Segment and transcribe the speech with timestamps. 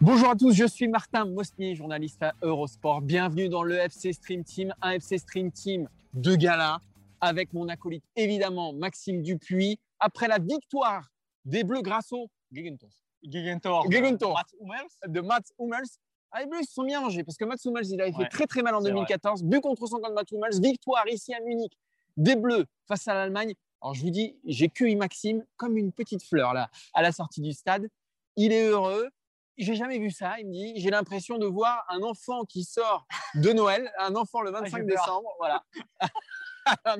[0.00, 3.02] Bonjour à tous, je suis Martin Mosnier, journaliste à Eurosport.
[3.02, 6.80] Bienvenue dans le FC Stream Team, un FC Stream Team de gala
[7.20, 9.78] avec mon acolyte évidemment Maxime Dupuis.
[10.00, 11.10] Après la victoire
[11.44, 12.30] des Bleus grâce au
[13.22, 13.90] Gegentor Gegentor.
[13.90, 14.34] Gegentor.
[14.34, 15.12] Mats Hummels.
[15.14, 15.88] de Mats Hummels.
[16.30, 18.28] Ah, les Bleus ils se sont bien rangés parce que Mats Hummels il avait fait
[18.28, 19.42] très très mal en c'est 2014.
[19.44, 21.72] But contre 50 de Mats Hummels, victoire ici à Munich
[22.16, 23.54] des Bleus face à l'Allemagne.
[23.80, 27.40] Alors je vous dis, j'ai cueilli Maxime comme une petite fleur là à la sortie
[27.40, 27.88] du stade.
[28.36, 29.08] Il est heureux.
[29.56, 30.38] J'ai jamais vu ça.
[30.38, 34.40] Il me dit, j'ai l'impression de voir un enfant qui sort de Noël, un enfant
[34.40, 35.04] le 25 j'ai peur.
[35.04, 35.34] décembre.
[35.38, 35.64] Voilà.
[36.86, 36.96] non,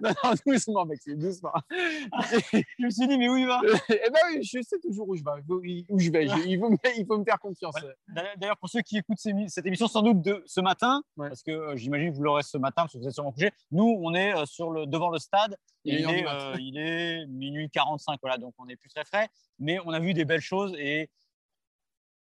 [0.00, 1.52] non, non, doucement, Maxime, doucement.
[1.70, 3.60] Je me suis dit, mais où il va?
[3.88, 5.84] Eh ben oui, je sais toujours où je vais.
[5.88, 6.26] Où je vais.
[6.46, 7.74] Il faut, me- il faut me faire confiance.
[8.08, 11.28] D'ailleurs, D'ailleurs, pour ceux qui écoutent cette émission, sans doute de ce matin, Ouais.
[11.28, 13.50] parce que euh, j'imagine que vous l'aurez ce matin, parce que vous êtes sûrement couché,
[13.70, 15.56] nous, on est euh, sur le, devant le stade.
[15.84, 18.88] Il est et il, est, euh, il est minuit 45, voilà, donc on est plus
[18.88, 19.28] très frais.
[19.58, 21.10] Mais on a vu des belles choses et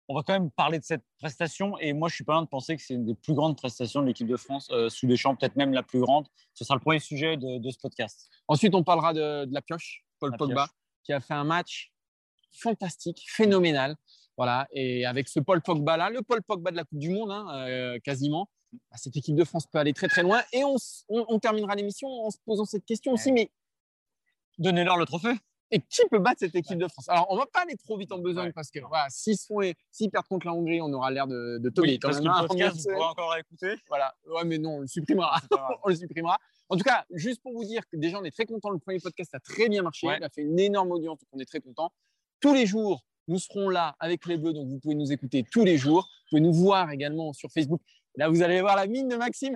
[0.09, 1.77] on va quand même parler de cette prestation.
[1.79, 4.01] Et moi, je suis pas loin de penser que c'est une des plus grandes prestations
[4.01, 6.27] de l'équipe de France euh, sous les champs, peut-être même la plus grande.
[6.53, 8.29] Ce sera le premier sujet de, de ce podcast.
[8.47, 10.75] Ensuite, on parlera de, de la pioche, Paul La Pogba, pioche.
[11.03, 11.91] qui a fait un match
[12.53, 13.95] fantastique, phénoménal.
[14.37, 14.67] Voilà.
[14.71, 17.99] Et avec ce Paul Pogba-là, le Paul Pogba de la Coupe du Monde, hein, euh,
[18.03, 20.41] quasiment, bah, cette équipe de France peut aller très très loin.
[20.53, 23.49] Et on, s- on- on terminera l'émission en se posant cette question aussi, mais
[24.59, 25.33] Donnez-leur le trophée.
[25.71, 27.09] Et qui peut battre cette équipe de France?
[27.09, 28.51] Alors, on va pas aller trop vite en besogne Ouais.
[28.53, 29.37] parce que voilà, s'ils
[29.91, 31.93] s'ils perdent contre la Hongrie, on aura l'air de, de Tony.
[31.93, 33.75] Oui, parce que hein, le en podcast, vous pourrez encore écouter.
[33.87, 34.13] Voilà.
[34.25, 35.39] Ouais, mais non, on le supprimera.
[35.83, 36.37] on le supprimera.
[36.69, 38.69] En tout cas, juste pour vous dire que déjà, on est très content.
[38.69, 40.07] Le premier podcast a très bien marché.
[40.07, 40.17] Ouais.
[40.19, 41.91] Il a fait une énorme audience, donc on est très content.
[42.39, 45.65] Tous les jours, nous serons là avec les Bleus, donc vous pouvez nous écouter tous
[45.65, 46.07] les jours.
[46.23, 47.81] Vous pouvez nous voir également sur Facebook.
[48.15, 49.55] Là, vous allez voir la mine de Maxime.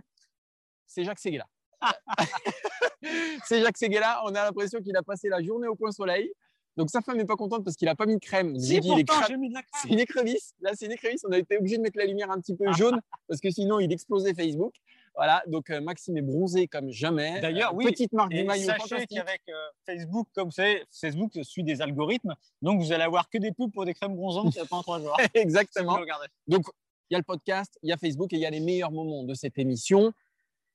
[0.88, 1.47] C'est Jacques Seguela.
[3.45, 4.21] C'est Jacques Seguela.
[4.25, 6.31] On a l'impression qu'il a passé la journée au point soleil.
[6.77, 8.57] Donc sa femme n'est pas contente parce qu'il n'a pas mis de crème.
[8.57, 8.95] Si, pourtant,
[9.37, 10.53] mis de la c'est une écrevisse.
[10.61, 11.25] Là, c'est une écrevisse.
[11.27, 13.79] On a été obligé de mettre la lumière un petit peu jaune parce que sinon,
[13.79, 14.73] il explosait Facebook.
[15.13, 15.43] Voilà.
[15.47, 17.41] Donc, euh, Maxime est bronzé comme jamais.
[17.41, 17.85] D'ailleurs, Euh, oui.
[17.85, 19.53] Petite marque du maillot sachez qu'avec euh,
[19.85, 23.71] Facebook, comme vous savez, Facebook suit des algorithmes, donc vous allez avoir que des pubs
[23.73, 25.17] pour des crèmes bronzantes pendant trois jours.
[25.33, 25.99] Exactement.
[26.47, 26.65] Donc,
[27.09, 28.91] il y a le podcast, il y a Facebook et il y a les meilleurs
[28.91, 30.13] moments de cette émission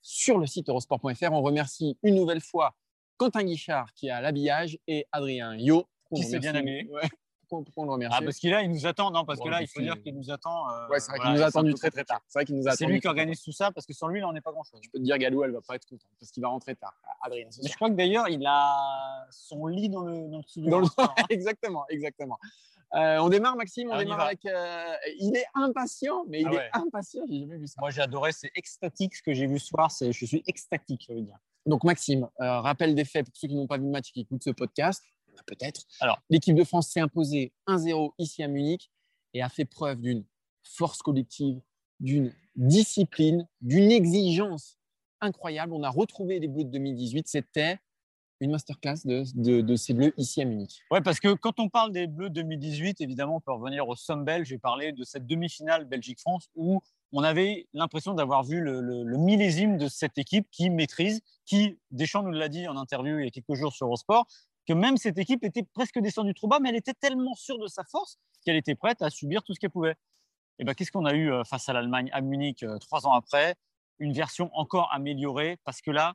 [0.06, 1.32] sur le site eurosport.fr.
[1.32, 2.76] On remercie une nouvelle fois
[3.16, 5.84] Quentin Guichard qui a l'habillage et Adrien Yo.
[6.14, 6.88] Qui s'est bien aimé.
[6.92, 7.08] Ouais.
[7.48, 9.10] Pourquoi, on le remercie Ah, parce qu'il là, il nous attend.
[9.10, 10.68] Non, parce que là, il parce faut dire qu'il nous attend.
[10.70, 12.20] euh, Ouais, c'est vrai voilà, qu'il nous a attendu très très tard.
[12.28, 14.28] C'est vrai qu'il nous C'est lui qui organise tout ça, parce que sans lui, là,
[14.28, 14.80] on n'est pas grand-chose.
[14.82, 16.94] Je peux te dire, Galou, elle va pas être contente parce qu'il va rentrer tard.
[17.22, 20.42] Adrien, ce Mais je crois que d'ailleurs, il a son lit dans le, dans le
[20.44, 20.70] studio.
[20.70, 20.86] Dans le-
[21.30, 22.38] exactement, exactement.
[22.96, 23.88] Euh, on démarre, Maxime.
[23.90, 24.44] On Ah, démarre avec.
[24.46, 26.70] euh, il est impatient, mais il Ah est ouais.
[26.72, 27.22] impatient.
[27.28, 27.80] J'ai jamais vu ça.
[27.80, 28.32] Moi, j'ai adoré.
[28.32, 29.90] C'est extatique ce que j'ai vu ce soir.
[30.00, 31.36] Je suis extatique, je veux dire.
[31.66, 34.12] Donc, Maxime, euh, rappel des faits pour ceux qui n'ont pas vu le match et
[34.12, 35.02] qui écoutent ce podcast.
[35.46, 35.82] Peut-être.
[36.00, 36.18] Alors.
[36.30, 38.90] l'équipe de France s'est imposée 1-0 ici à Munich
[39.34, 40.24] et a fait preuve d'une
[40.62, 41.60] force collective,
[42.00, 44.78] d'une discipline, d'une exigence
[45.20, 45.74] incroyable.
[45.74, 47.28] On a retrouvé les Bleus de 2018.
[47.28, 47.78] C'était
[48.41, 50.82] une masterclass de, de, ces Bleus ici à Munich.
[50.91, 54.24] Ouais, parce que quand on parle des Bleus 2018, évidemment, on peut revenir au Somme
[54.24, 54.48] belge.
[54.48, 56.80] J'ai parlé de cette demi-finale Belgique-France où
[57.12, 62.30] on avait l'impression d'avoir vu le, millésime de cette équipe qui maîtrise, qui, Deschamps nous
[62.30, 64.26] l'a dit en interview il y a quelques jours sur Eurosport,
[64.66, 67.68] que même cette équipe était presque descendue trop bas, mais elle était tellement sûre de
[67.68, 69.94] sa force qu'elle était prête à subir tout ce qu'elle pouvait.
[70.59, 73.12] Et ben, qu'est-ce qu'on a eu euh, face à l'Allemagne à Munich euh, trois ans
[73.12, 73.54] après?
[73.98, 76.15] Une version encore améliorée, parce que là,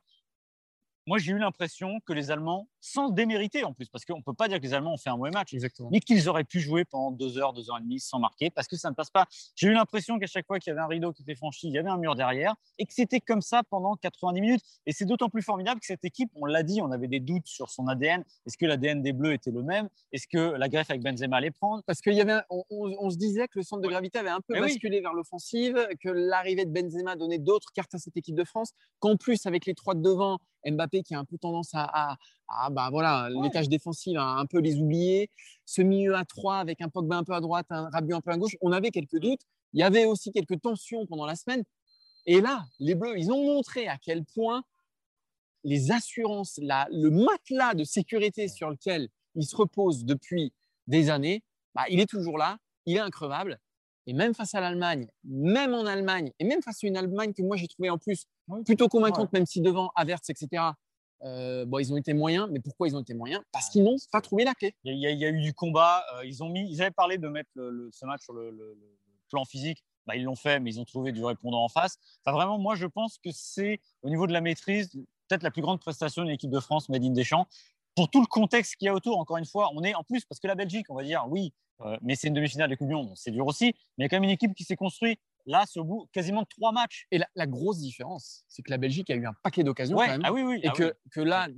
[1.06, 4.34] moi j'ai eu l'impression que les Allemands, sans démériter en plus, parce qu'on ne peut
[4.34, 5.88] pas dire que les Allemands ont fait un mauvais match, Exactement.
[5.92, 8.66] mais qu'ils auraient pu jouer pendant deux heures, deux heures et demie sans marquer, parce
[8.68, 9.26] que ça ne passe pas.
[9.56, 11.74] J'ai eu l'impression qu'à chaque fois qu'il y avait un rideau qui était franchi, il
[11.74, 14.62] y avait un mur derrière, et que c'était comme ça pendant 90 minutes.
[14.86, 17.46] Et c'est d'autant plus formidable que cette équipe, on l'a dit, on avait des doutes
[17.46, 18.24] sur son ADN.
[18.46, 19.88] Est-ce que l'ADN des Bleus était le même?
[20.12, 21.82] Est-ce que la greffe avec Benzema allait prendre?
[21.86, 24.30] Parce qu'il y avait, un- on, on- se disait que le centre de gravité avait
[24.30, 24.68] un peu Eh oui.
[24.68, 28.72] basculé vers l'offensive, que l'arrivée de Benzema donnait d'autres cartes à cette équipe de France,
[29.00, 32.16] qu'en plus avec les trois de devant, Mbappé qui a un peu tendance à,
[32.70, 35.30] bah, voilà, les tâches défensives, à un peu les oublier.
[35.64, 38.30] Ce milieu à trois avec un Pogba un peu à droite, un Rabiot un peu
[38.30, 39.42] à gauche, on avait quelques doutes.
[39.72, 41.64] Il y avait aussi quelques tensions pendant la semaine.
[42.26, 44.62] Et là, les Bleus, ils ont montré à quel point
[45.64, 50.52] les assurances, le matelas de sécurité sur lequel ils se reposent depuis
[50.86, 51.42] des années,
[51.74, 53.58] bah, il est toujours là, il est increvable.
[54.06, 57.42] Et même face à l'Allemagne, même en Allemagne, et même face à une Allemagne que
[57.42, 58.26] moi j'ai trouvé en plus
[58.64, 60.72] plutôt convaincante, même si devant Avertz, etc.,
[61.24, 63.42] euh, bon, ils ont été moyens, mais pourquoi ils ont été moyens?
[63.52, 64.74] Parce qu'ils n'ont pas trouvé la clé.
[64.84, 66.04] Il y, a, eu du combat.
[66.16, 68.76] Euh, ils, ont mis, ils avaient parlé de mettre ce match sur le,
[69.30, 69.84] plan physique.
[70.06, 71.96] Bah, ils l'ont fait, mais ils ont trouvé du répondant en face.
[72.24, 74.90] Enfin, vraiment, moi, je pense que c'est au niveau de la maîtrise,
[75.28, 77.46] peut-être la plus grande prestation de l'équipe de France, Made in Deschamps.
[77.94, 80.24] Pour tout le contexte qu'il y a autour, encore une fois, on est en plus,
[80.24, 81.52] parce que la Belgique, on va dire, oui,
[81.82, 83.74] euh, mais c'est une demi-finale de Coupe du Monde, c'est dur aussi.
[83.96, 86.08] Mais il y a quand même une équipe qui s'est construite là, c'est au bout
[86.12, 87.06] quasiment de trois matchs.
[87.10, 90.22] Et la, grosse différence, c'est que la Belgique a eu un paquet d'occasions quand même.
[90.24, 91.48] Ah oui, oui, et ah que, que, là,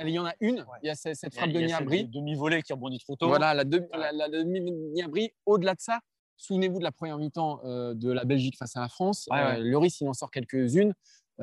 [0.00, 0.64] il y en a une.
[0.82, 2.06] Il y a cette, frappe de Niabri.
[2.06, 3.28] demi-volée qui rebondit trop tôt.
[3.28, 5.32] Voilà, la, demi-Niabri.
[5.46, 6.00] Au-delà de ça,
[6.36, 9.28] souvenez-vous de la première mi-temps euh, de la Belgique face à la France.
[9.32, 10.94] Euh, Loris, il en sort quelques-unes,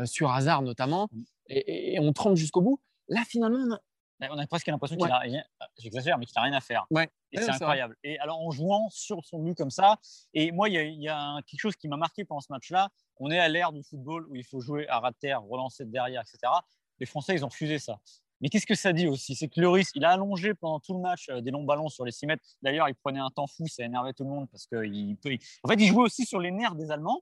[0.06, 1.08] sur hasard notamment.
[1.12, 1.24] Mm.
[1.48, 2.80] Et, et, on tremble jusqu'au bout.
[3.08, 3.78] Là, finalement,
[4.30, 5.44] on a presque l'impression qu'il n'a rien,
[5.80, 6.86] j'exagère, mais qu'il n'a rien à faire.
[7.32, 7.96] Et c'est incroyable.
[8.04, 9.98] Et alors, en jouant sur son but comme ça,
[10.34, 12.90] et moi, il y a, quelque chose qui m'a marqué pendant ce match-là.
[13.24, 15.86] On est à l'ère du football où il faut jouer à ras de terre, relancer
[15.86, 16.52] de derrière, etc.
[17.00, 18.00] Les Français, ils ont refusé ça.
[18.42, 19.36] Mais qu'est-ce que ça dit aussi?
[19.36, 22.04] C'est que Lloris, il a allongé pendant tout le match euh, des longs ballons sur
[22.04, 22.44] les 6 mètres.
[22.64, 25.38] D'ailleurs, il prenait un temps fou, ça énervait tout le monde parce qu'il peut.
[25.64, 27.22] En fait, il jouait aussi sur les nerfs des Allemands.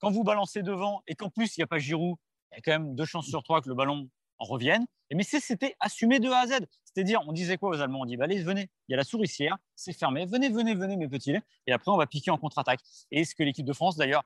[0.00, 2.16] Quand vous balancez devant et qu'en plus, il n'y a pas Giroud,
[2.50, 4.08] il y a quand même deux chances sur trois que le ballon
[4.38, 4.86] reviennent.
[5.10, 6.52] Et mais c'était assumé de A à Z.
[6.84, 8.00] C'est-à-dire, on disait quoi aux Allemands?
[8.02, 10.96] On dit, bah, allez, venez, il y a la souricière, c'est fermé, venez, venez, venez,
[10.96, 11.36] mes petits.
[11.66, 12.80] Et après, on va piquer en contre-attaque.
[13.10, 14.22] Et ce que l'équipe de France, d'ailleurs,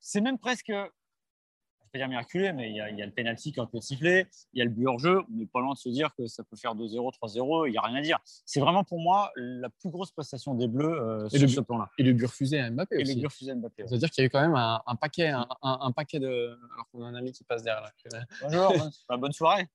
[0.00, 0.72] c'est même presque
[1.90, 4.64] pas dire miraculé, mais il y, a, le penalty qui peut siffler, il y a
[4.64, 5.20] le but hors jeu.
[5.30, 7.78] On n'est pas loin de se dire que ça peut faire 2-0, 3-0, il n'y
[7.78, 8.18] a rien à dire.
[8.24, 11.90] C'est vraiment pour moi la plus grosse prestation des Bleus euh, sur ce plan-là.
[11.98, 13.84] Et le but refusé à Mbappé et le but refusé à Mbappé.
[13.86, 15.32] C'est-à-dire qu'il y a eu quand même un, paquet,
[15.62, 16.58] un, paquet de.
[16.72, 17.90] Alors qu'on a un ami qui passe derrière.
[18.42, 18.72] Bonjour,
[19.18, 19.68] bonne soirée.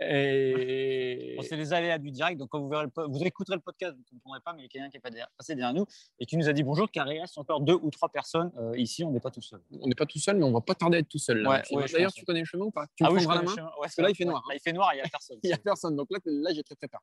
[0.00, 1.36] Et...
[1.42, 2.38] c'est les aléas du direct.
[2.38, 4.66] Donc, quand vous, verrez vous écouterez le podcast, vous ne comprendrez pas, mais il y
[4.66, 5.86] a quelqu'un qui est passé derrière nous
[6.18, 8.78] et qui nous a dit bonjour, car il reste encore deux ou trois personnes euh,
[8.78, 9.04] ici.
[9.04, 9.60] On n'est pas tout seul.
[9.80, 11.42] On n'est pas tout seul, mais on va pas tarder à être tout seul.
[11.42, 12.86] D'ailleurs, tu connais le chemin ou pas?
[12.96, 13.70] Tu ah me oui, la main?
[13.80, 14.42] Parce que là, il fait noir.
[14.48, 15.38] Là, il fait noir, il n'y a personne.
[15.42, 15.96] il n'y a personne.
[15.96, 17.02] Donc là, là j'ai très très peur.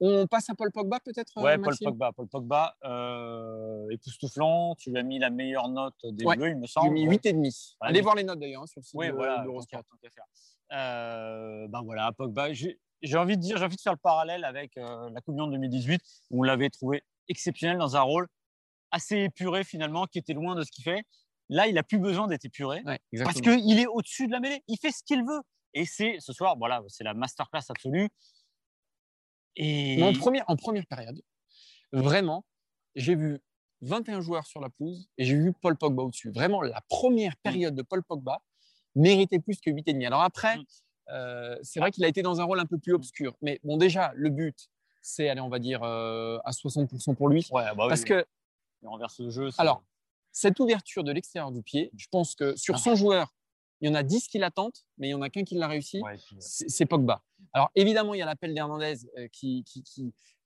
[0.00, 2.12] On passe à Paul Pogba peut-être euh, Ouais, Paul Pogba.
[2.12, 4.74] Paul Pogba, euh, époustouflant.
[4.76, 6.96] Tu lui as mis la meilleure note des Bleus, il me semble.
[6.96, 7.76] J'ai mis 8,5.
[7.80, 9.44] Allez voir les notes d'ailleurs hein, sur le site oui, de, voilà,
[10.72, 12.48] Euh, ben voilà, Pogba
[13.04, 15.40] j'ai envie de dire, j'ai envie de faire le parallèle avec euh, la Coupe du
[15.40, 16.00] Monde 2018
[16.30, 18.26] où on l'avait trouvé exceptionnel dans un rôle
[18.90, 21.04] assez épuré finalement, qui était loin de ce qu'il fait.
[21.50, 22.82] Là, il n'a plus besoin d'être épuré
[23.22, 24.62] parce qu'il est au-dessus de la mêlée.
[24.68, 25.42] Il fait ce qu'il veut.
[25.74, 28.08] Et c'est ce soir, voilà, c'est la masterclass absolue.
[29.56, 30.02] Et...
[30.02, 31.20] En, première, en première période,
[31.92, 32.44] vraiment,
[32.94, 33.40] j'ai vu
[33.82, 36.30] 21 joueurs sur la pelouse et j'ai vu Paul Pogba au-dessus.
[36.30, 38.40] Vraiment, la première période de Paul Pogba
[38.94, 40.06] méritait plus que 8,5.
[40.06, 40.64] Alors après, mm.
[41.10, 43.34] Euh, c'est vrai qu'il a été dans un rôle un peu plus obscur.
[43.42, 44.70] Mais bon, déjà, le but,
[45.02, 47.46] c'est, allez, on va dire, euh, à 60% pour lui.
[47.50, 48.24] Ouais, bah parce que.
[48.82, 49.50] Il renverse le jeu.
[49.58, 49.82] Alors,
[50.30, 52.94] cette ouverture de l'extérieur du pied, je pense que sur 100 ah.
[52.94, 53.34] joueurs,
[53.84, 55.68] il y en a 10 qui l'attendent, mais il y en a qu'un qui l'a
[55.68, 56.00] réussi.
[56.38, 57.22] c'est Pogba.
[57.52, 59.82] Alors, évidemment, il y a l'appel d'Hernandez euh, qui, qui,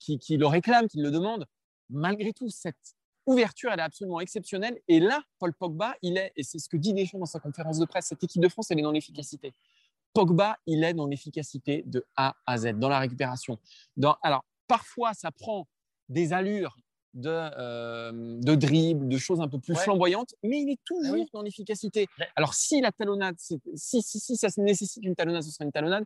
[0.01, 1.47] qui, qui, le réclame, qui le demande.
[1.89, 2.97] Malgré tout, cette
[3.27, 4.81] ouverture, elle est absolument exceptionnelle.
[4.89, 7.79] Et là, Paul Pogba, il est, et c'est ce que dit Deschamps dans sa conférence
[7.79, 9.55] de presse, cette équipe de France, elle est dans l'efficacité.
[10.13, 13.61] Pogba, il est dans l'efficacité de A à Z, dans la récupération.
[14.21, 15.69] alors, parfois, ça prend
[16.09, 16.77] des allures
[17.19, 21.43] de, euh, de dribble, de choses un peu plus flamboyantes, mais il est toujours dans
[21.43, 22.07] l'efficacité.
[22.37, 26.05] Alors, si la talonnade, si, si, si, ça nécessite une talonnade, ce sera une talonnade.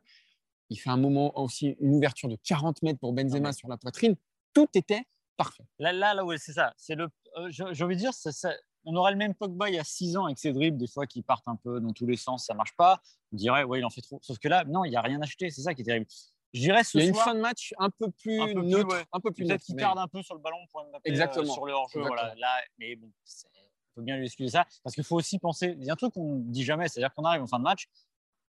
[0.71, 4.15] Il fait un moment aussi une ouverture de 40 mètres pour Benzema sur la poitrine.
[4.55, 5.03] Tout était
[5.37, 5.65] parfait.
[5.79, 6.73] Là, là, là c'est ça.
[6.77, 8.51] C'est le, euh, j'ai envie de dire, ça,
[8.85, 11.07] on aurait le même Pogba il y a six ans avec ses dribbles, des fois
[11.07, 13.01] qui partent un peu dans tous les sens, ça marche pas.
[13.33, 14.19] On dirait, ouais, il en fait trop.
[14.23, 16.07] Sauf que là, non, il n'y a rien acheté, c'est ça qui est terrible.
[16.53, 18.63] Je dirais ce il y a une fin de match un peu plus un peu
[18.63, 21.13] neutre, un peu plus peut-être qu'il tarde un peu sur le ballon pour Mbappé euh,
[21.13, 21.53] Exactement.
[21.53, 22.01] sur le hors-jeu.
[22.01, 25.75] Voilà, là, mais bon, on peut bien lui excuser ça parce qu'il faut aussi penser.
[25.79, 27.89] Il y a un truc qu'on dit jamais, c'est-à-dire qu'on arrive en fin de match,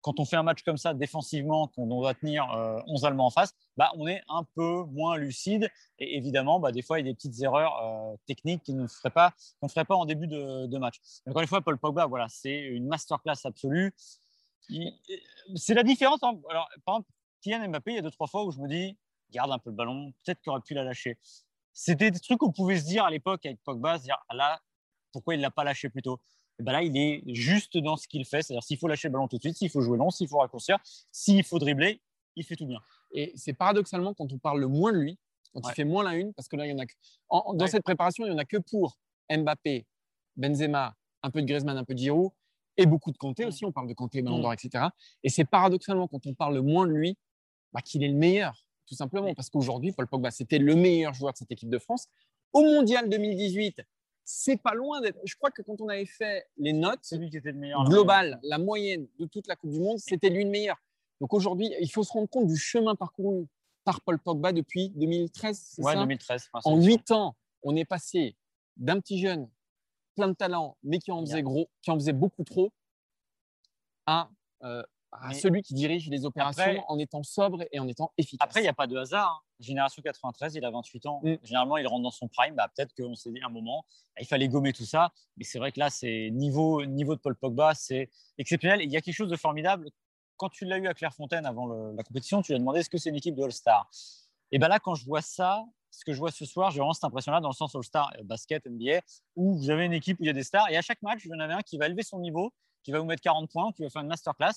[0.02, 2.46] quand on fait un match comme ça défensivement, quand on doit tenir
[2.88, 5.70] 11 euh, Allemands en face, bah, on est un peu moins lucide.
[6.00, 8.88] Et évidemment, bah, des fois, il y a des petites erreurs euh, techniques qu'on ne
[8.88, 11.00] ferait pas, qu'on ferait pas en début de, match.
[11.28, 13.94] encore une fois, Paul Pogba, voilà, c'est une masterclass absolue.
[15.56, 16.22] C'est la différence.
[16.24, 17.10] Alors, par exemple,
[17.42, 18.98] Kylian Mbappé, il y a deux, trois fois où je me dis,
[19.32, 21.18] garde un peu le ballon, peut-être qu'il aurait pu la lâcher.
[21.74, 24.60] C'était des trucs qu'on pouvait se dire à l'époque avec Pogba, se dire, ah là,
[25.12, 26.20] pourquoi il ne l'a pas lâché plus tôt?
[26.60, 28.44] Et ben là, il est juste dans ce qu'il fait.
[28.44, 30.38] C'est-à-dire s'il faut lâcher le ballon tout de suite, s'il faut jouer long, s'il faut
[30.38, 30.78] raccourcir,
[31.12, 32.02] s'il faut dribbler,
[32.36, 32.80] il fait tout bien.
[33.12, 35.18] Et c'est paradoxalement quand on parle le moins de lui,
[35.54, 36.94] quand il fait moins la une, parce que là, il y en a que...
[37.30, 38.98] dans cette préparation, il n'y en a que pour
[39.30, 39.86] Mbappé,
[40.38, 42.32] Benzema, un peu de Griezmann, un peu de Giroud,
[42.78, 43.66] et beaucoup de Kanté aussi.
[43.66, 44.86] On parle de Kanté, Ballon d'Or, etc.
[45.24, 47.18] Et c'est paradoxalement quand on parle le moins de lui,
[47.74, 49.34] bah, qu'il est le meilleur, tout simplement.
[49.34, 52.08] Parce qu'aujourd'hui, Paul Pogba, c'était le meilleur joueur de cette équipe de France.
[52.54, 53.82] Au Mondial 2018,
[54.24, 55.20] c'est pas loin d'être.
[55.26, 59.48] Je crois que quand on avait fait les notes le globales, la moyenne de toute
[59.48, 60.78] la Coupe du Monde, c'était lui le meilleur.
[61.20, 63.48] Donc aujourd'hui, il faut se rendre compte du chemin parcouru
[63.84, 65.76] par Paul Pogba depuis 2013.
[65.80, 66.50] Ouais, 2013.
[66.66, 68.36] En huit ans, on est passé
[68.78, 69.50] d'un petit jeune
[70.16, 72.72] plein de talent, mais qui en faisait gros, qui en faisait beaucoup trop,
[74.06, 74.30] à,
[74.64, 74.84] euh,
[75.34, 78.46] celui qui dirige les opérations en étant sobre et en étant efficace.
[78.46, 79.44] Après, il n'y a pas de hasard.
[79.44, 79.48] Hein.
[79.60, 81.22] Génération 93, il a 28 ans.
[81.24, 81.36] Mm.
[81.44, 82.56] Généralement, il rentre dans son prime.
[82.56, 83.86] Bah, Peut-être qu'on s'est dit un moment,
[84.20, 85.12] il fallait gommer tout ça.
[85.38, 88.82] Mais c'est vrai que là, c'est niveau, niveau de Paul Pogba, c'est exceptionnel.
[88.82, 89.90] il y a quelque chose de formidable.
[90.38, 92.98] Quand tu l'as eu à Clairefontaine avant la compétition, tu lui as demandé est-ce que
[92.98, 93.90] c'est une équipe de All-Star?
[94.52, 96.94] Et ben là, quand je vois ça, ce que je vois ce soir, j'ai vraiment
[96.94, 99.02] cette impression-là dans le sens All-Star euh, basket, NBA,
[99.36, 101.22] où vous avez une équipe où il y a des stars et à chaque match,
[101.26, 102.54] il y en a un qui va élever son niveau,
[102.84, 104.54] qui va vous mettre 40 points, qui va faire une masterclass.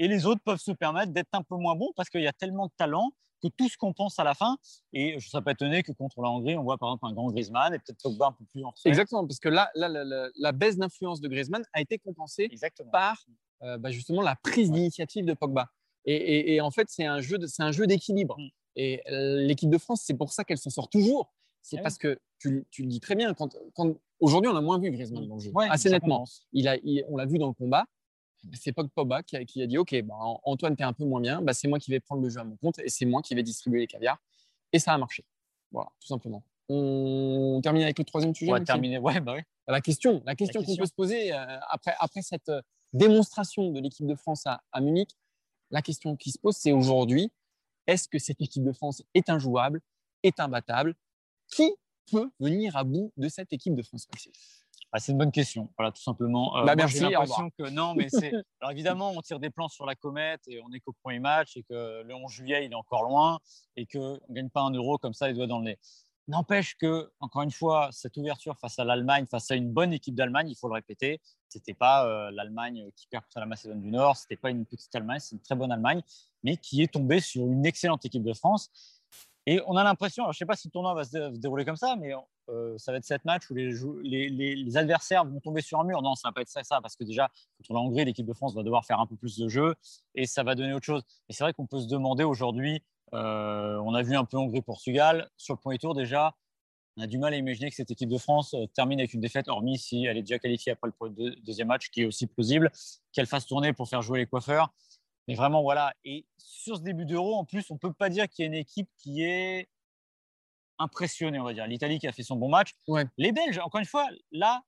[0.00, 2.32] Et les autres peuvent se permettre d'être un peu moins bons parce qu'il y a
[2.32, 4.56] tellement de talent que tout ce qu'on pense à la fin.
[4.94, 7.12] Et je ne serais pas étonné que contre la Hongrie, on voit par exemple un
[7.12, 10.78] grand Griezmann et peut-être Pogba un peu plus en Exactement, parce que là, la, baisse
[10.78, 12.50] d'influence de Griezmann a été compensée
[12.90, 13.22] par
[13.62, 15.68] euh, bah, justement la prise d'initiative de Pogba.
[16.06, 18.38] Et, en fait, c'est un jeu d'équilibre.
[18.38, 18.48] Mm.
[18.76, 21.30] Et l'équipe de France, c'est pour ça qu'elle s'en sort toujours.
[21.60, 23.34] C'est ah parce que tu, le dis très bien.
[23.34, 23.50] Quand,
[24.18, 26.24] Aujourd'hui, on a moins vu Griezmann dans le jeu, assez nettement.
[26.54, 26.78] Il a,
[27.08, 27.84] on l'a vu dans le combat.
[28.54, 31.20] C'est Pogba qui a, qui a dit Ok, bah, Antoine, tu es un peu moins
[31.20, 31.42] bien.
[31.42, 33.34] Bah, c'est moi qui vais prendre le jeu à mon compte et c'est moi qui
[33.34, 34.18] vais distribuer les caviars.
[34.72, 35.24] Et ça a marché.
[35.72, 36.42] Voilà, tout simplement.
[36.68, 38.50] On termine avec le troisième sujet.
[38.50, 38.98] On va terminer.
[38.98, 42.62] Ouais, bah La question, la question qu'on peut se poser euh, après, après cette euh,
[42.92, 45.10] démonstration de l'équipe de France à, à Munich,
[45.70, 47.30] la question qui se pose, c'est aujourd'hui
[47.86, 49.80] est-ce que cette équipe de France est injouable,
[50.22, 50.94] est imbattable?
[51.48, 51.72] Qui
[52.10, 54.06] peut venir à bout de cette équipe de France
[54.92, 56.56] ah, c'est une bonne question, voilà, tout simplement.
[56.56, 56.74] Euh, bah.
[56.88, 58.32] J'ai l'impression que non, mais c'est.
[58.60, 61.56] Alors évidemment, on tire des plans sur la comète et on est qu'au premier match
[61.56, 63.38] et que le 11 juillet, il est encore loin
[63.76, 65.78] et qu'on ne gagne pas un euro comme ça les doigts dans le nez.
[66.26, 70.14] N'empêche que, encore une fois, cette ouverture face à l'Allemagne, face à une bonne équipe
[70.14, 73.80] d'Allemagne, il faut le répéter, ce n'était pas euh, l'Allemagne qui perd contre la Macédoine
[73.80, 76.02] du Nord, ce n'était pas une petite Allemagne, c'est une très bonne Allemagne,
[76.42, 78.70] mais qui est tombée sur une excellente équipe de France.
[79.46, 81.76] Et on a l'impression, je ne sais pas si le tournoi va se, dérouler comme
[81.76, 82.12] ça, mais
[82.50, 86.02] euh, ça va être cette match où les, adversaires vont tomber sur un mur.
[86.02, 88.32] Non, ça va pas être ça, ça, parce que déjà, contre la Hongrie, l'équipe de
[88.32, 89.74] France va devoir faire un peu plus de jeu
[90.14, 91.02] et ça va donner autre chose.
[91.28, 92.82] Et c'est vrai qu'on peut se demander aujourd'hui
[93.14, 95.28] euh, on a vu un peu Hongrie-Portugal.
[95.36, 96.34] Sur le premier tour, déjà,
[96.96, 99.20] on a du mal à imaginer que cette équipe de France euh, termine avec une
[99.20, 102.70] défaite, hormis si elle est déjà qualifiée après le deuxième match, qui est aussi plausible,
[103.12, 104.72] qu'elle fasse tourner pour faire jouer les coiffeurs.
[105.28, 105.94] Mais vraiment, voilà.
[106.04, 108.48] Et sur ce début d'Euro, en plus, on ne peut pas dire qu'il y a
[108.48, 109.68] une équipe qui est
[110.80, 111.66] impressionnée, on va dire.
[111.66, 112.74] L'Italie qui a fait son bon match.
[113.16, 114.62] Les Belges, encore une fois, là.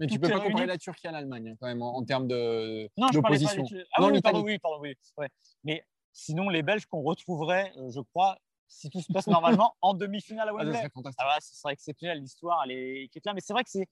[0.00, 2.88] Mais tu peux pas comparer la Turquie à l'Allemagne, quand même, en, termes de.
[2.96, 3.50] Non, je parlais pas
[3.96, 4.96] ah, oui, pardon, oui, pardon, oui.
[5.64, 5.84] Mais
[6.18, 8.36] Sinon, les Belges qu'on retrouverait, euh, je crois,
[8.66, 10.88] si tout se passe normalement, en demi-finale à ah, Wembley.
[11.16, 12.18] Ah, ce serait exceptionnel.
[12.18, 13.34] L'histoire, elle est, là.
[13.34, 13.86] Mais c'est vrai que c'est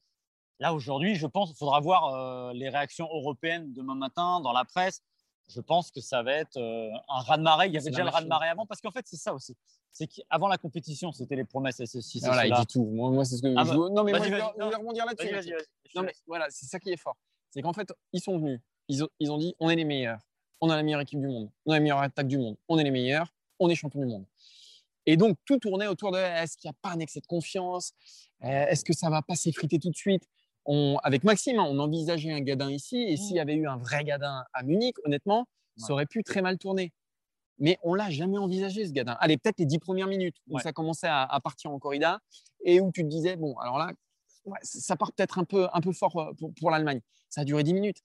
[0.58, 4.64] là aujourd'hui, je pense, il faudra voir euh, les réactions européennes demain matin dans la
[4.64, 5.02] presse.
[5.48, 7.68] Je pense que ça va être euh, un raz-de-marée.
[7.68, 9.56] Il y avait déjà le raz-de-marée avant, parce qu'en fait, c'est ça aussi.
[9.92, 12.20] C'est qu'avant la compétition, c'était les promesses SSI.
[12.20, 12.84] Voilà, il dit tout.
[12.84, 15.54] Moi, c'est ce que ah je bah, Non, mais moi, je vais rebondir là-dessus.
[15.94, 17.16] Non, mais voilà, c'est ça qui est fort.
[17.50, 18.60] C'est qu'en fait, ils sont venus.
[18.88, 20.20] Ils ont, ils ont dit on est les meilleurs
[20.60, 22.78] on a la meilleure équipe du monde, on a la meilleure attaque du monde, on
[22.78, 24.24] est les meilleurs, on est champion du monde.
[25.04, 27.92] Et donc, tout tournait autour de est-ce qu'il n'y a pas un excès de confiance?
[28.42, 30.28] Euh, Est-ce que ça va pas s'effriter tout de suite?
[30.66, 33.76] On, Avec Maxime, hein, on envisageait un gadin ici, et s'il y avait eu un
[33.76, 35.46] vrai gadin à Munich, honnêtement,
[35.76, 36.92] ça aurait pu très mal tourner.
[37.58, 39.16] Mais on l'a jamais envisagé, ce gadin.
[39.20, 42.20] Allez, peut-être les dix premières minutes où ça commençait à, partir en corrida
[42.64, 43.92] et où tu te disais, bon, alors là,
[44.62, 47.00] ça part peut-être un peu, un peu fort euh, pour, pour l'Allemagne.
[47.28, 48.02] Ça a duré dix minutes.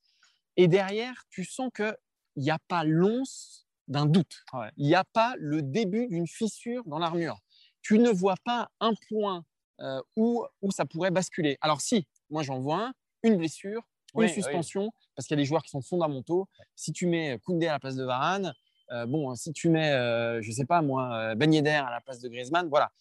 [0.58, 1.96] Et derrière, tu sens que
[2.36, 4.44] il n'y a pas l'once d'un doute.
[4.78, 7.40] Il n'y a pas le début d'une fissure dans l'armure.
[7.82, 9.44] Tu ne vois pas un point
[9.82, 11.58] euh, où, où ça pourrait basculer.
[11.62, 13.84] Alors si, moi j'en vois un, une blessure,
[14.18, 16.48] une suspension, parce qu'il y a des joueurs qui sont fondamentaux.
[16.76, 18.54] Si tu mets Koundé à la place de Varane,
[18.92, 22.02] euh, bon, si tu mets, euh, je ne sais pas moi, Ben Yedder à la
[22.02, 22.92] place de Griezmann, voilà.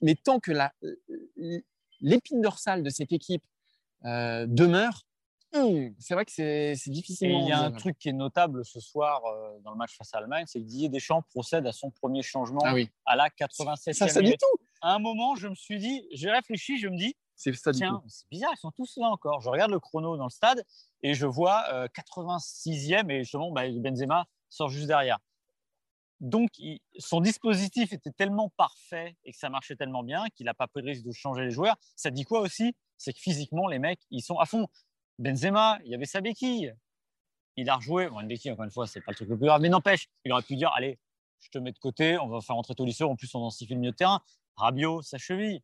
[0.00, 0.52] mais tant que
[2.00, 3.42] l'épine dorsale de cette équipe
[4.04, 5.08] demeure,
[5.54, 7.30] Mmh, c'est vrai que c'est difficile.
[7.30, 10.12] Il y a un truc qui est notable ce soir euh, dans le match face
[10.12, 12.74] à l'Allemagne, c'est que Didier Deschamps procède à son premier changement ah
[13.06, 14.38] à la 87e ça, ça minute.
[14.40, 14.62] tout.
[14.82, 17.78] À un moment, je me suis dit, j'ai réfléchi, je me dis, C'est ça du
[17.78, 18.08] Tiens, coup.
[18.08, 19.40] c'est bizarre, ils sont tous là encore.
[19.40, 20.64] Je regarde le chrono dans le stade
[21.02, 25.18] et je vois euh, 86e et justement, bah, Benzema sort juste derrière.
[26.20, 30.54] Donc, il- son dispositif était tellement parfait et que ça marchait tellement bien qu'il n'a
[30.54, 31.76] pas pris le risque de changer les joueurs.
[31.94, 32.74] Ça dit quoi aussi?
[32.96, 34.66] C'est que physiquement, les mecs, ils sont à fond.
[35.20, 36.74] Benzema, il y avait sa béquille.
[37.56, 38.08] Il a rejoué.
[38.08, 39.60] Bon, une béquille, encore une fois, c'est pas le truc le plus grave.
[39.60, 40.98] Mais n'empêche, il aurait pu dire Allez,
[41.38, 43.08] je te mets de côté, on va faire rentrer Tolisso.
[43.08, 44.20] En plus, on densifie le milieu de terrain.
[44.56, 45.62] Rabiot, sa cheville.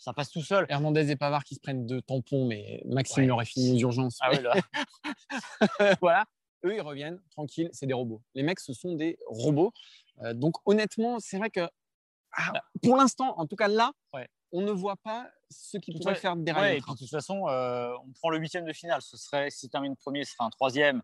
[0.00, 0.64] Ça passe tout seul.
[0.70, 3.26] Hernandez et Pavard qui se prennent de tampons, mais Maxime Ouais.
[3.28, 4.16] l'aurait fini aux urgences.
[4.22, 4.54] Ah ouais, là.
[6.00, 6.24] voilà.
[6.64, 8.22] Eux, ils reviennent tranquilles, c'est des robots.
[8.34, 9.72] Les mecs, ce sont des robots.
[10.22, 11.68] Euh, donc, honnêtement, c'est vrai que
[12.32, 12.52] ah,
[12.82, 14.26] pour l'instant, en tout cas là, Ouais.
[14.52, 16.80] on ne voit pas ce qui pourrait faire Ouais, dérailler.
[16.80, 16.94] train.
[16.94, 19.02] de toute façon, euh, on prend le huitième de finale.
[19.02, 21.02] Ce serait, si termine premier, ce sera un troisième.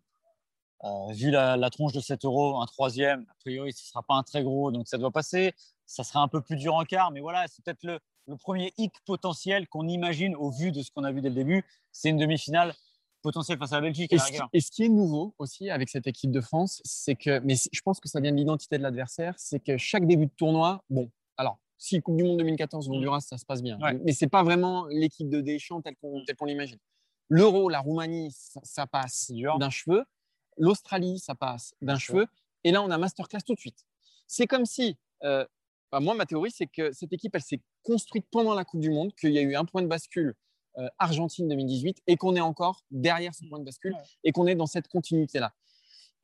[0.85, 4.03] Euh, vu la, la tronche de 7 euros, un troisième, a priori, ce ne sera
[4.03, 5.55] pas un très gros, donc ça doit passer.
[5.87, 8.73] Ça sera un peu plus dur en quart, mais voilà, c'est peut-être le, le premier
[8.79, 11.65] hic potentiel qu'on imagine au vu de ce qu'on a vu dès le début.
[11.93, 12.75] C'est une demi-finale
[13.23, 14.13] potentielle face à la Belgique.
[14.13, 14.49] à Et la ce, qui, rigueur.
[14.53, 17.81] et ce qui est nouveau aussi avec cette équipe de France, c'est que, mais je
[17.83, 21.11] pense que ça vient de l'identité de l'adversaire, c'est que chaque début de tournoi, bon,
[21.37, 23.79] alors, si Coupe du Monde 2014, Honduras, ça se passe bien.
[23.81, 23.95] Ouais.
[24.05, 26.79] mais c'est pas vraiment l'équipe de Deschamps telle qu'on l'imagine.
[27.29, 30.05] L'Euro, la Roumanie, ça, ça passe d'un cheveu.
[30.57, 32.27] L'Australie, ça passe d'un cheveu.
[32.65, 33.85] Et là, on a masterclass tout de suite.
[34.27, 35.45] C'est comme si, euh,
[35.93, 38.91] bah, moi, ma théorie, c'est que cette équipe, elle s'est construite pendant la Coupe du
[38.91, 40.35] Monde, qu'il y a eu un point de bascule
[40.79, 44.03] euh, Argentine 2018 et qu'on est encore derrière ce point de bascule Ouais.
[44.25, 45.55] et qu'on est dans cette continuité-là.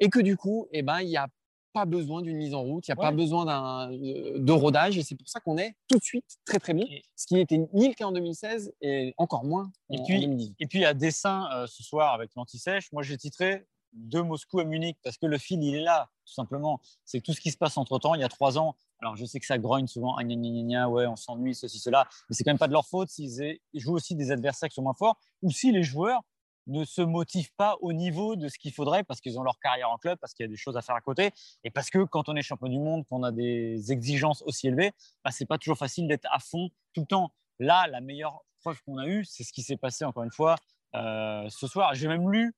[0.00, 1.28] Et que du coup, eh ben, il n'y a
[1.72, 4.98] pas besoin d'une mise en route, il n'y a pas besoin d'un, euh, de rodage
[4.98, 7.32] et c'est pour ça qu'on est tout de suite très très bon, Et- ce qui
[7.34, 10.56] n'était ni le cas en 2016 et encore moins en, Et en puis- 2018.
[10.60, 13.64] Et puis à dessin euh, ce soir avec l'anti-sèche, moi j'ai titré
[13.94, 16.78] de Moscou à Munich parce que le fil il est là, tout simplement.
[17.06, 18.14] C'est tout ce qui se passe entre temps.
[18.14, 20.62] Il y a trois ans, alors je sais que ça grogne souvent, ah, gna, gna,
[20.62, 23.58] gna, ouais, on s'ennuie, ceci, cela, mais c'est quand même pas de leur faute s'ils
[23.74, 26.22] jouent aussi des adversaires qui sont moins forts ou si les joueurs
[26.68, 29.90] ne se motivent pas au niveau de ce qu'il faudrait parce qu'ils ont leur carrière
[29.90, 31.32] en club, parce qu'il y a des choses à faire à côté
[31.64, 34.92] et parce que quand on est champion du monde, qu'on a des exigences aussi élevées,
[35.24, 37.32] bah, c'est pas toujours facile d'être à fond tout le temps.
[37.58, 40.54] Là, la meilleure preuve qu'on a eue, c'est ce qui s'est passé encore une fois
[40.94, 41.94] euh, ce soir.
[41.94, 42.54] J'ai même lu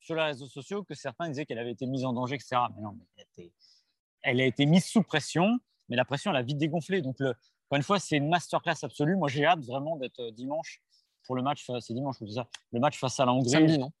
[0.00, 2.56] sur les réseaux sociaux que certains disaient qu'elle avait été mise en danger, etc.
[2.74, 3.50] Mais non, mais
[4.26, 5.58] elle, a été, mise sous pression,
[5.88, 7.00] mais la pression, elle a vite dégonflé.
[7.00, 9.16] Donc, le, encore une fois, c'est une masterclass absolue.
[9.16, 10.80] Moi, j'ai hâte vraiment d'être euh, dimanche
[11.24, 11.66] pour le match.
[11.80, 13.50] C'est dimanche, ou ça Le match face à la Hongrie.
[13.50, 13.92] Samedi, non?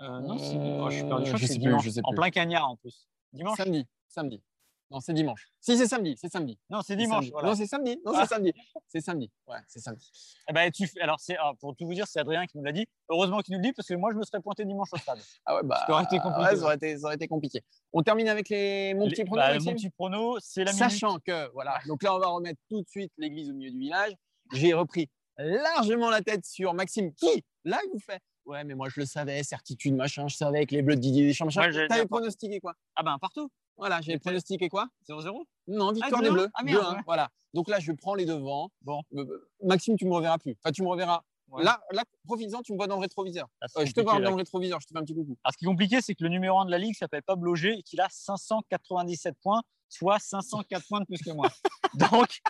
[0.00, 1.26] Euh, non, c'est oh, je suis perdu.
[1.26, 2.16] Je Euh, je que sais plus, je sais En plus.
[2.16, 3.08] plein cagnard, en plus.
[3.32, 3.56] Dimanche?
[3.56, 4.42] Samedi, samedi.
[4.90, 5.48] Non, c'est dimanche.
[5.60, 6.58] Si, c'est samedi, c'est samedi.
[6.70, 7.28] Non, c'est dimanche.
[7.30, 7.48] Voilà.
[7.48, 8.00] Non, c'est samedi.
[8.06, 8.20] Non, Ah.
[8.22, 8.52] c'est samedi.
[8.88, 9.30] C'est samedi.
[9.46, 10.10] Ouais, c'est samedi.
[10.48, 12.64] Eh ben, tu fais- alors, c'est, ah, pour tout vous dire, c'est Adrien qui nous
[12.64, 12.86] l'a dit.
[13.10, 15.18] Heureusement qu'il nous le dit parce que moi, je me serais pointé dimanche au stade.
[15.44, 17.60] Ah ouais, bah, Ça aurait été compliqué, ouais, ça, aurait été, ça aurait été compliqué.
[17.92, 19.42] On termine avec les, mon Les- petit prono.
[19.42, 20.78] bah, Maxime mon petit prono, c'est la minute.
[20.90, 23.78] Sachant que, voilà, donc là, on va remettre tout de suite l'église au milieu du
[23.78, 24.12] village.
[24.54, 28.88] J'ai repris largement la tête sur Maxime qui, là, il vous fait Ouais, mais moi,
[28.88, 31.70] je le savais, certitude, machin, je savais avec les bleus de Didier Deschamps, machin.
[31.70, 32.72] Ouais, T'avais pronostiqué quoi?
[32.96, 33.50] Ah ben, partout.
[33.78, 34.86] Voilà, j'ai C'était- pronostiqué quoi?
[35.08, 36.48] 0-0 Non, victoire Ah, des bleus.
[36.54, 37.00] Ah, merde, 2-1, ouais.
[37.06, 37.28] Voilà.
[37.54, 38.70] Donc là, je prends les devants.
[38.82, 39.02] Bon.
[39.14, 40.56] Euh, Maxime, tu me reverras plus.
[40.62, 41.22] Enfin, tu me reverras.
[41.50, 41.64] Ouais.
[41.64, 43.46] Là, là profites-en, tu me vois dans le rétroviseur.
[43.62, 45.36] Ah, Euh, je te vois dans le rétroviseur, je te fais un petit coucou.
[45.44, 47.54] Alors, ce qui est compliqué, c'est que le numéro 1 de la ligue s'appelle Pablo
[47.54, 51.48] G et qu'il a 597 points, soit 504 points de plus que moi.
[51.94, 52.40] Donc,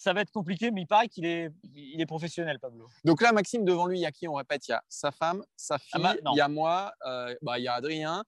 [0.00, 2.86] ça va être compliqué, mais il paraît qu'il est, il est professionnel, Pablo.
[3.04, 5.10] Donc là, Maxime, devant lui, il y a qui On répète, il y a sa
[5.10, 8.22] femme, sa fille, Ah, ma- il y a moi, euh, bah, il y a Adrien,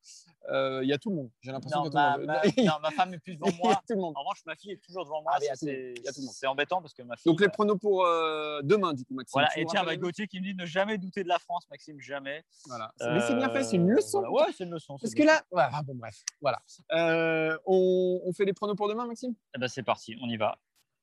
[0.51, 1.31] euh, il y a tout le monde.
[1.43, 2.53] J'ai l'impression ma, tout le ma- monde.
[2.59, 3.75] non, ma femme est plus devant Il y a moi.
[3.87, 4.15] tout le monde.
[4.17, 5.33] En revanche, ma fille est toujours devant moi.
[5.37, 7.31] Ah, c'est embêtant parce que ma fille.
[7.31, 9.31] Donc les bah, pronos pour euh, demain, du coup, Maxime.
[9.35, 9.57] voilà.
[9.57, 12.43] Et tiens, bah, Gauthier qui me dit ne jamais douter de la France, Maxime, jamais.
[12.67, 12.93] Voilà.
[13.13, 14.23] Mais c'est bien fait, c'est une Euh, leçon.
[14.29, 14.49] voilà.
[14.49, 14.97] Ouais, c'est une leçon.
[15.01, 16.59] Parce que là, ah, bon, bref, voilà.
[16.93, 20.37] Euh, on, on fait les pronos pour demain, Maxime Eh ben, c'est parti, on y
[20.37, 20.59] va.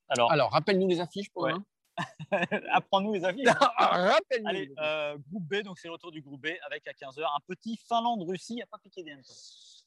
[0.09, 1.53] Alors, Alors, rappelle-nous les affiches pour Ouais.
[2.71, 3.43] apprends-nous les avis.
[3.77, 4.47] rappelle-nous.
[4.47, 7.39] Allez, euh, groupe B, donc c'est le retour du groupe B avec à 15h un
[7.47, 9.15] petit Finlande-Russie, il a pas piqué des.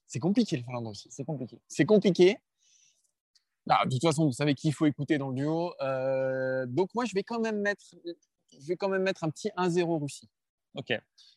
[0.07, 1.09] C'est compliqué le Finlande aussi.
[1.11, 1.61] C'est compliqué.
[1.69, 2.39] C'est compliqué.
[3.69, 5.75] Ah, de toute façon, vous savez qu'il faut écouter dans le duo.
[5.81, 9.51] Euh, donc moi, je vais quand même mettre, je vais quand même mettre un petit
[9.57, 10.29] 1-0 Russie.
[10.75, 10.93] Ok.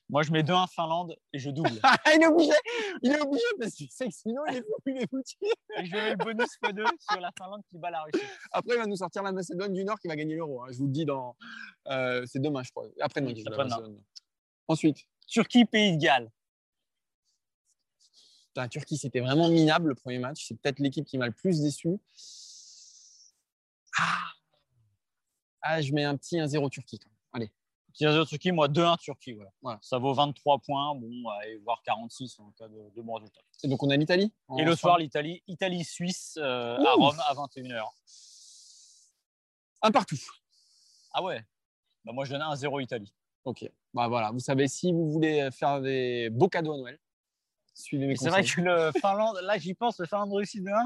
[0.09, 1.69] Moi, je mets 2-1 Finlande et je double.
[1.83, 2.51] Ah, il est obligé,
[3.01, 5.35] il est obligé parce que je sais que sinon il est fou, il est foutu.
[5.77, 8.23] et je mets le bonus x2 sur la Finlande qui bat la Russie.
[8.51, 10.61] Après, il va nous sortir la Macédoine du Nord qui va gagner l'euro.
[10.63, 10.67] hein.
[10.71, 11.35] Je vous le dis dans,
[11.87, 12.85] euh, c'est demain, je crois.
[12.99, 13.31] Après-demain.
[13.87, 13.97] Oui.
[14.67, 16.29] Ensuite, Turquie, Pays de Galles.
[18.55, 20.45] la Turquie, c'était vraiment minable le premier match.
[20.47, 21.97] C'est peut-être l'équipe qui m'a le plus déçu.
[23.97, 24.19] Ah,
[25.61, 26.99] Ah, je mets un petit 1-0 Turquie.
[26.99, 27.09] quand
[28.01, 28.09] même.
[28.09, 28.17] Allez.
[28.17, 29.33] 15 Turquie, moi 2-1 Turquie.
[29.33, 29.51] Voilà.
[29.61, 29.79] Voilà.
[29.81, 31.11] Ça vaut 23 points, bon,
[31.47, 33.41] et voire 46 en cas de, de bon résultat.
[33.63, 34.33] Et donc on a l'Italie.
[34.57, 34.97] Et le soir.
[34.97, 36.93] l'Italie, Italie-Suisse euh, à.
[36.93, 37.83] Rome à 21h.
[39.83, 40.19] un partout.
[41.13, 41.43] Ah ouais
[42.05, 43.13] bah Moi, je donne 1-0 Italie.
[43.45, 43.69] Ok.
[43.93, 46.99] Bah voilà, vous savez, si vous voulez faire des beaux cadeaux à Noël,
[47.73, 50.85] suivez mes C'est vrai que le Finlande, là, j'y pense, le Finlande-Russie de 1,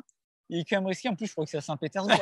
[0.49, 1.09] il est quand même risqué.
[1.09, 2.17] En plus, je crois que c'est à Saint-Pétersbourg.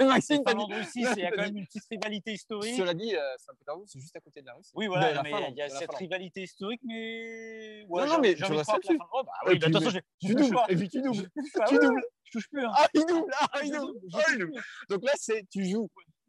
[0.00, 2.76] Maxime, t'as dit- Finlande-Russie, il y a quand même une petite rivalité historique.
[2.76, 4.72] Cela dit, euh, Saint-Pétersbourg, c'est juste à côté de la Russie.
[4.74, 7.86] Oui, voilà, mais il y a cette rivalité historique, mais.
[7.88, 8.92] Non, non, j'ai- mais j'ai envie de croire que la.
[8.92, 11.30] Finlande- bah oui, bah, de toute façon, Tu doubles, et puis tu doubles.
[11.68, 12.02] Tu doubles.
[12.24, 12.64] Je touche plus.
[12.64, 12.72] hein.
[12.74, 14.60] Ah, il double, ah, Ah, il double, ah.
[14.90, 15.88] Donc là, c'est tu joues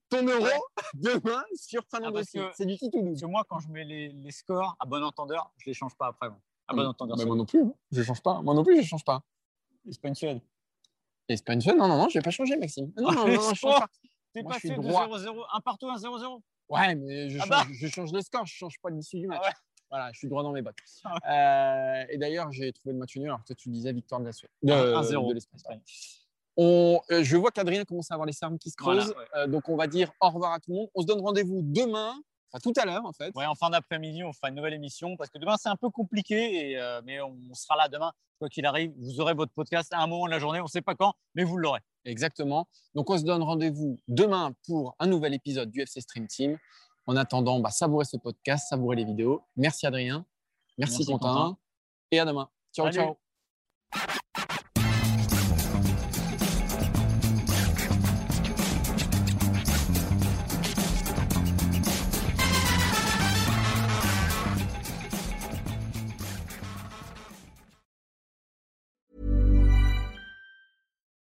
[0.09, 0.45] ton euro
[0.93, 2.37] demain sur Ah, Finlande aussi.
[2.37, 3.09] que- C'est du qui tout double.
[3.11, 5.95] Parce que moi, quand je mets les, les scores à bon entendeur, je les change
[5.97, 6.27] pas après.
[6.67, 7.17] À bon entendeur.
[7.17, 7.73] Bah, moi non plus, hein.
[7.91, 8.41] je change pas.
[8.41, 9.23] Moi non plus, je change pas.
[9.89, 10.39] c'est pas une Suède.
[11.29, 12.91] Et c'est pas une seule, non, non, non, je vais pas changer, Maxime.
[12.97, 13.87] Non, non, non, non, je change pas.
[14.33, 15.07] T'es passé de droit.
[15.07, 16.39] 0-0, un partout, un 0-0.
[16.69, 17.65] Ouais, mais je Ah change, bah.
[17.71, 19.39] je change le score, je change pas l'issue du match.
[19.43, 19.53] Ah ouais.
[19.89, 20.75] Voilà, je suis droit dans mes bottes.
[21.03, 23.27] Ah Euh, et d'ailleurs, j'ai trouvé le match nul.
[23.27, 24.49] Alors, toi, tu disais victoire de la Suède.
[24.63, 25.29] De, Un 0.
[25.29, 25.79] de l'Espagne.
[26.57, 29.15] On, euh, je vois qu'Adrien commence à avoir les cernes qui se Voilà, creusent.
[29.15, 29.25] ouais.
[29.35, 30.89] Euh, donc, on va dire au revoir à tout le monde.
[30.95, 32.15] On se donne rendez-vous demain,
[32.59, 33.31] tout à l'heure en fait.
[33.35, 35.89] Ouais, en fin d'après-midi, on fera une nouvelle émission parce que demain, c'est un peu
[35.89, 38.11] compliqué, et, euh, mais on sera là demain.
[38.39, 40.59] Quoi qu'il arrive, vous aurez votre podcast à un moment de la journée.
[40.59, 41.79] On ne sait pas quand, mais vous l'aurez.
[42.03, 42.67] Exactement.
[42.93, 46.57] Donc, on se donne rendez-vous demain pour un nouvel épisode du FC Stream Team.
[47.07, 49.41] En attendant, bah, savourez ce podcast, savourez les vidéos.
[49.55, 50.25] Merci Adrien.
[50.77, 51.33] Merci, Merci, Quentin.
[51.33, 51.57] Quentin.
[52.11, 52.49] Et à demain.
[52.73, 53.15] Ciao, Salut.
[53.91, 54.19] ciao.